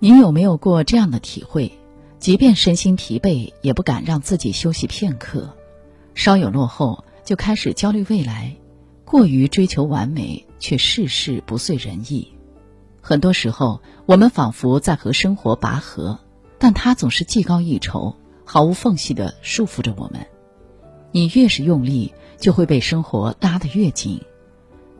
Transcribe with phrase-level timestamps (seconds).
[0.00, 1.72] 你有没有过这样的体会？
[2.20, 5.52] 即便身心疲惫，也不敢让自己休息片刻。
[6.14, 8.54] 稍有落后，就开始焦虑未来，
[9.04, 12.28] 过于追求完美，却事事不遂人意。
[13.00, 16.20] 很多时候，我们仿佛在和生活拔河，
[16.58, 20.24] 但它总是技高一筹，毫无缝隙地束缚着我们。
[21.10, 24.20] 你越是用力，就会被生活拉得越紧。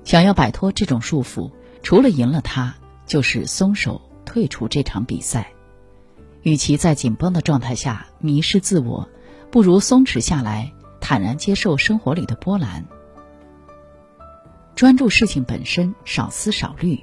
[0.04, 1.52] 想要摆脱这种束缚，
[1.82, 2.74] 除了赢了它，
[3.06, 4.00] 就是松手。
[4.38, 5.50] 退出这场比赛，
[6.42, 9.08] 与其在紧绷的状态下迷失自我，
[9.50, 12.84] 不如松弛下来，坦然接受生活里的波澜，
[14.76, 17.00] 专注事情本身，少思少虑。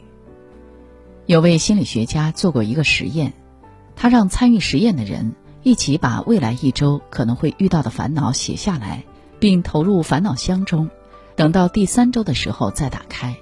[1.26, 3.34] 有位心理学家做过一个实验，
[3.98, 9.04] 他让参与实验的人一起把未来一周可能会遇到的烦恼写下来，
[9.40, 10.90] 并投入烦恼箱中，
[11.36, 13.36] 等到第三周的时候再打开。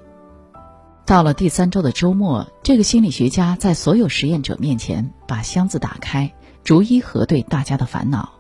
[1.05, 8.32] 到了第三周的周末，这个心理学家在所有实验者面前把箱子打开，逐一核对大家的烦恼。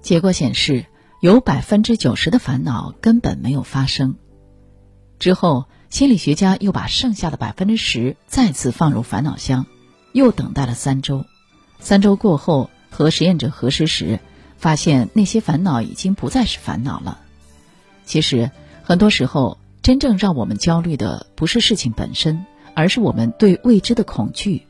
[0.00, 0.84] 结果显示，
[1.20, 4.16] 有百分之九十的烦恼根本没有发生。
[5.20, 9.66] 之后，心理学家又把剩下的百分之十再次放入烦恼箱，
[10.12, 11.24] 又等待了三周。
[11.78, 14.18] 三周过后，和实验者核实时，
[14.58, 17.20] 发现那些烦恼已经不再是烦恼了。
[18.04, 18.50] 其实，
[18.82, 19.61] 很多时候。
[19.82, 24.66] 真正让我们焦虑的不是事情本身，而是我们对未知的恐惧。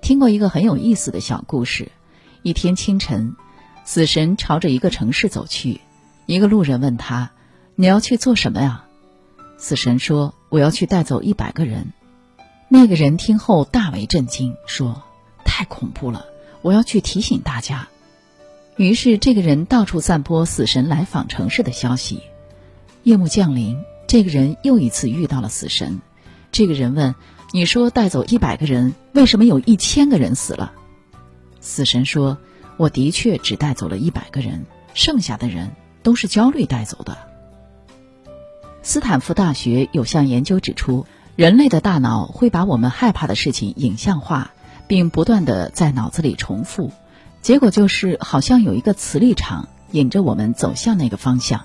[0.00, 1.92] 听过一个很有意思的小故事：
[2.40, 3.36] 一天清晨，
[3.84, 5.82] 死神朝着一个城市走去，
[6.24, 7.32] 一个路人问他
[7.76, 8.86] ：“你要去做什么呀？”
[9.58, 11.92] 死神说：“我要去带走一百个人。”
[12.68, 15.02] 那个人听后大为震惊，说
[15.44, 16.24] ：“太恐怖了，
[16.62, 17.86] 我要去提醒大家。”
[18.76, 22.22] 于是这个人到处散播死神来访城市的消息。
[23.02, 23.78] 夜幕降临。
[24.06, 26.00] 这个人又一次遇到了死神。
[26.52, 27.14] 这个人问
[27.52, 30.72] ：“你说带走一百个人，为什么有一千个人死了？”
[31.60, 32.38] 死神说
[32.78, 37.18] ：“我的确只带走了一百个人，剩下的人都是焦虑带走的。”
[38.82, 44.52] 斯坦福大学有项研究指出，人类的大脑会把我们害怕的事情影像化，
[44.86, 46.92] 并不断的在脑子里重复，
[47.42, 51.64] 结果就是好像有一个磁力场引着我们走向那个方向。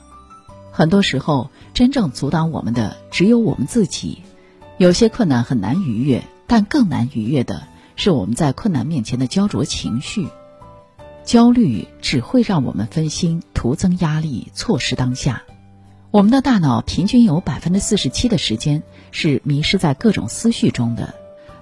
[0.72, 4.24] 很多时候，真正阻挡我们的只有我们自己。
[4.78, 7.64] 有些困难很难逾越，但更难逾越的
[7.96, 10.28] 是我们在困难面前的焦灼情绪。
[11.24, 15.44] 焦虑只会让我们分心，徒增压力，错失当下。
[16.10, 21.14] 我们的大脑平均有百分之四十七的时间是迷失在各种思绪中的。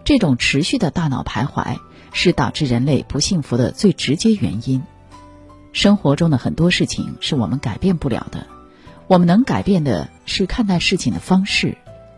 [0.06, 1.78] 这种持续的大脑徘徊，
[2.14, 4.82] 是导致人类不幸福的最直接原因。
[5.74, 8.48] 生活中的很多事情是我们改变不了的。
[9.10, 11.76] 我们能改变的是看待事情的方式，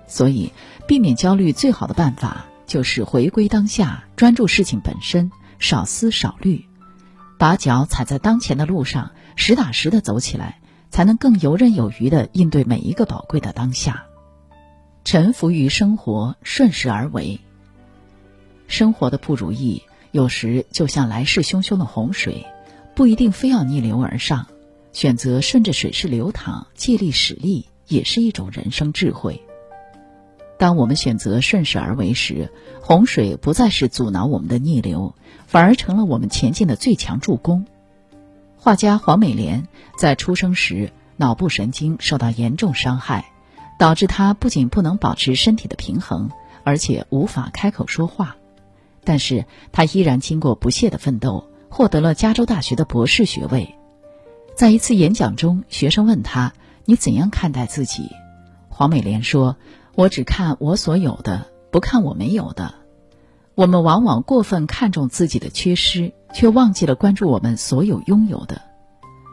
[0.08, 0.52] 所以
[0.88, 6.66] 避免焦虑最好的办法就是回归当下，专注事情本身，少思少虑，
[7.38, 10.60] 把脚踩在当前的路上，实打实的走起来，
[10.90, 14.04] 才能更游刃有余的应对每一个宝贵的当下。
[15.06, 17.40] 臣服于生活，顺势而为。
[18.68, 22.46] 生活的不如意，有时就像来势汹汹的洪水，
[22.96, 24.48] 不一定非要逆流而上。
[24.94, 29.42] 选择顺着水势流淌，借力使力，也是一种人生智慧。
[30.58, 35.16] 当我们选择顺势而为时，洪水不再是阻挠我们的逆流，
[35.48, 37.66] 反而成了我们前进的最强助攻。
[38.58, 43.32] 画家黄美莲在出生时脑部神经受到严重伤害，
[43.80, 46.30] 导致她不仅不能保持身体的平衡，
[46.64, 48.36] 而且无法开口说话。
[49.04, 53.74] 但是她依然经过不懈的奋斗，获得了加州大学的博士学位。
[54.62, 56.54] 在一次演讲中，学生问他
[56.86, 58.12] ：“你怎样看待自己？”
[58.70, 59.58] 黄美莲说
[59.98, 62.76] ：“我只看我所有的，不看我没有的。”
[63.58, 68.62] 我们往往过分看重自己的缺失，却忘记了关注我们所有拥有的。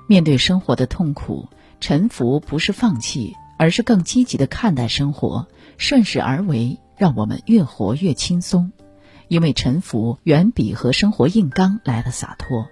[0.06, 1.46] 面对生活的痛苦，
[1.78, 5.46] 沉浮不是放弃，而是更积极的看待生活，
[5.76, 8.72] 顺势而为，让我们越活越轻松。
[9.28, 12.66] 因为沉浮远比和生活硬刚来的洒脱。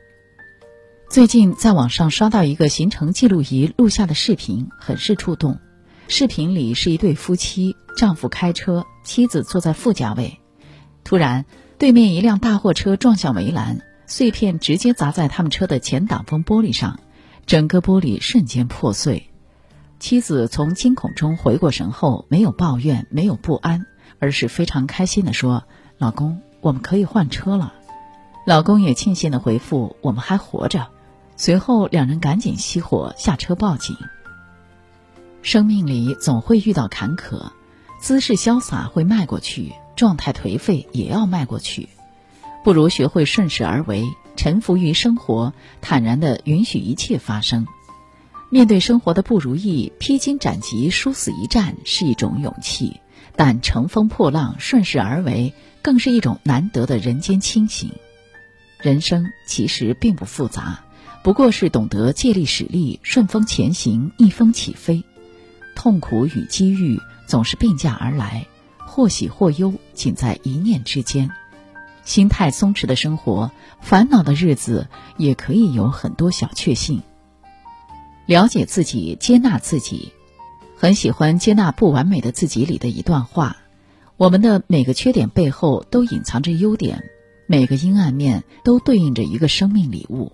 [1.09, 5.59] 最近在网上刷到一个行程记录仪录下的视频，很是触动。
[6.09, 10.41] 视频里是一对夫妻，丈夫开车，妻子坐在副驾位。
[11.05, 11.47] 突然，
[11.79, 16.99] 对面一辆大货车撞向围栏，碎片直接砸在他们车的前挡风玻璃上，
[17.47, 19.31] 整个玻璃瞬间破碎。
[19.99, 23.87] 妻子从惊恐中回过神后，没有抱怨，没有不安，
[24.19, 25.65] 而是非常开心地说
[25.99, 27.73] ：“老公，我们可以换车了。”
[28.45, 30.89] 老公也庆幸地回复：“我们还活着。”
[31.37, 33.97] 随后，两人赶紧熄火，下车报警。
[35.43, 37.51] 生命里总会遇到坎坷，
[38.01, 41.89] 姿势潇洒会迈过去，状态颓废也要迈过去。
[42.65, 44.05] 不如学会顺势而为，
[44.35, 47.67] 臣服于生活，坦然的允许一切发生。
[48.49, 53.01] 面对生活的不如意，披荆斩棘、殊死一战是一种勇气，
[53.37, 57.93] 但乘风破浪、顺势而为更是一种难得的人间清醒。
[58.81, 60.81] 人生其实并不复杂，
[61.27, 65.03] 不过是懂得借力使力、顺风前行、逆风起飞。
[65.75, 68.47] 痛苦与机遇总是并驾而来，
[68.79, 71.29] 或喜或忧，仅在一念之间。
[72.05, 73.51] 心态松弛的生活，
[73.81, 74.87] 烦恼的日子
[75.17, 77.03] 也可以有很多小确幸。
[78.27, 80.13] 了解自己，接纳自己，
[80.77, 83.57] 很喜欢《接纳不完美的自己》里的一段话：
[84.17, 87.03] 我们的每个缺点背后都隐藏着优点，
[87.49, 90.31] 每个阴暗面都对应着一个生命礼物。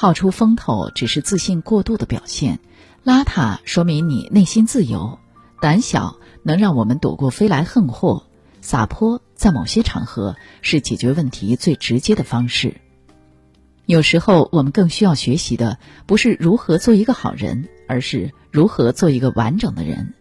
[0.00, 2.58] 好出风头只是自信过度的表现，
[3.04, 5.18] 邋遢说明你内心自由，
[5.60, 8.24] 胆小能让我们躲过飞来横祸，
[8.62, 12.80] 洒脱在某些场合是解决问题最直接的方式。
[13.84, 15.76] 有时候，我们更需要学习的
[16.06, 20.14] 不是如何做一个好人，而是如何做一个完整的人。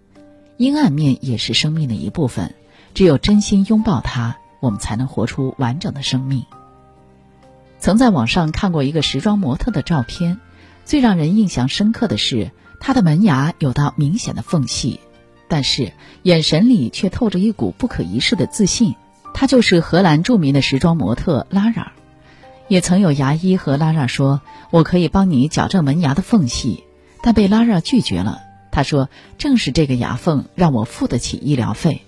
[0.58, 2.54] 阴暗面也是生命的一部分，
[2.94, 6.44] 只有真心拥抱它，我们才能活出完整的生命。
[7.80, 10.38] 曾在网上看过一个时装模特的照片，
[10.86, 15.00] 最让人印象深刻的是她的门牙有道明显的缝隙，
[15.48, 15.94] 但是
[16.24, 18.96] 眼神里却透着一股不可一世的自信。
[19.34, 21.94] 她就是荷兰著名的时装模特拉拉。
[22.68, 26.84] 也曾有牙医和拉拉说：“我可以帮你矫正门牙的缝隙。”
[27.24, 28.42] 但被拉拉拒绝了。
[28.72, 29.10] 他说
[29.40, 32.04] ：“正是这个牙缝让我付得起医疗费。”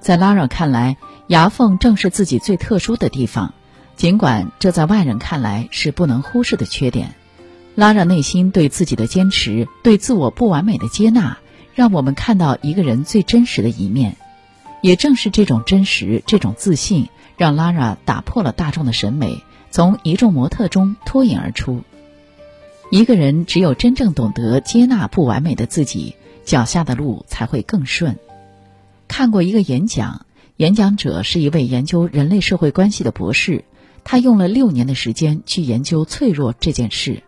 [0.00, 0.96] 在拉拉看来，
[1.26, 3.52] 牙缝正是自己最特殊的地方，
[3.96, 7.14] 尽管这在外人看来是不能忽视的缺点。
[7.74, 11.38] 拉拉内心对自己的坚持，对自我不完美的接纳，
[11.74, 14.16] 让我们看到一个人最真实的一面。
[14.82, 19.42] 也正是这种真实，这种自信，让拉拉打破了大众的审美。
[19.70, 21.82] 从一众模特中脱颖而出。
[22.90, 28.18] 一个人只有真正懂得接纳不完美的自己，脚下的路才会更顺。
[29.08, 30.26] 看过一个演讲，
[30.58, 33.64] 演讲者是一位研究人类社会关系的博士，
[34.04, 37.22] 他用了六年的时间去研究脆弱这件事。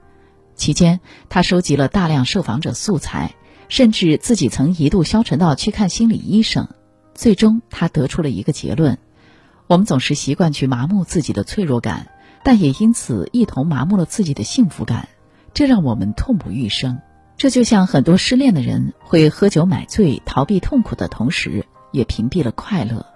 [0.55, 3.35] 期间，他收集了大量受访者素材，
[3.69, 6.69] 甚至自己曾一度消沉到去看心理医生。
[7.15, 8.99] 最终，他得出了一个结论：
[9.67, 12.09] 我们总是习惯去麻木自己的脆弱感。
[12.47, 15.09] 但也因此一同麻木了自己的幸福感，
[15.55, 17.01] 这让我们痛不欲生。
[17.39, 23.07] 这就像很多失恋的人会喝酒买醉逃避痛苦的同时，也屏蔽了快乐。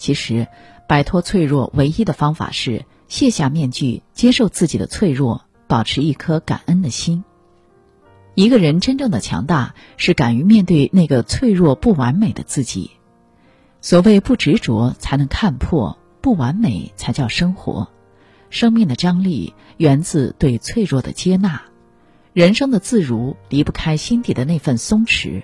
[0.00, 0.48] 其实，
[0.88, 7.22] 摆脱脆弱唯一的方法是卸下面具，接受自己的脆弱，保持一颗感恩的心。
[8.34, 12.92] 一个人真正的强大，是敢于面对那个脆弱不完美的自己。
[13.82, 17.86] 所谓不执着，才能看破不完美，才叫生活。
[18.48, 21.60] 生命的张力源自对脆弱的接纳，
[22.32, 25.42] 人生的自如离不开心底的那份松弛。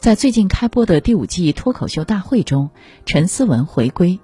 [0.00, 2.70] 在最近开播的第五季脱口秀大会中，
[3.04, 4.18] 陈思文回归。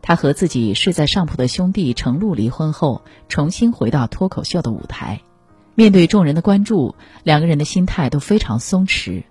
[0.00, 5.20] 他和自己睡在上铺的兄弟程璐离婚后，重新回到脱口秀的舞台。
[5.74, 6.94] 面对众人的关注，
[7.24, 9.24] 两个人的心态都非常松弛。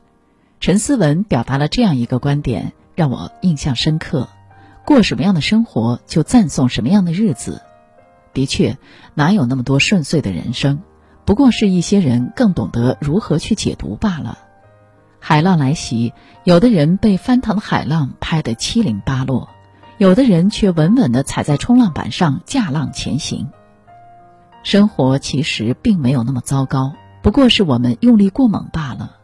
[0.60, 4.30] 陈思文表达了这样一个观点，让我印象深刻：
[4.86, 7.64] 过什么样的生活，就赞颂什么样的日子。
[8.34, 8.78] 的确，
[9.16, 10.84] 哪有那么多顺遂的人生？
[11.26, 14.38] 不过是一些人更懂得如何去解读罢了。
[15.20, 19.50] 海浪来袭，有的人被翻腾的海浪拍得七零八落，
[19.98, 23.50] 有的人却稳稳地踩在冲浪板上驾浪前行。
[24.64, 29.18] 生活其实并没有那么糟糕，不过是我们用力过猛罢了。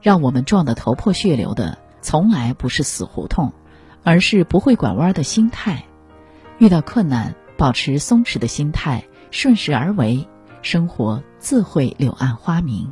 [0.00, 3.52] 让我们撞得头破血流的，从来不是死胡同，
[4.02, 5.84] 而是不会拐弯的心态。
[6.58, 7.34] 遇到困难。
[7.54, 10.26] 保持松弛的心态，顺势而为，
[10.62, 12.90] 生活自会柳暗花明。